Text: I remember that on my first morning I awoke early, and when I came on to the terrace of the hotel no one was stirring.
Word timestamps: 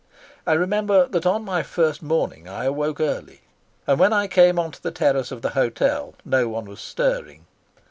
I 0.47 0.53
remember 0.53 1.05
that 1.05 1.27
on 1.27 1.45
my 1.45 1.61
first 1.61 2.01
morning 2.01 2.47
I 2.49 2.65
awoke 2.65 2.99
early, 2.99 3.41
and 3.85 3.99
when 3.99 4.13
I 4.13 4.25
came 4.25 4.57
on 4.57 4.71
to 4.71 4.81
the 4.81 4.89
terrace 4.89 5.29
of 5.31 5.43
the 5.43 5.49
hotel 5.51 6.15
no 6.25 6.49
one 6.49 6.65
was 6.65 6.81
stirring. 6.81 7.45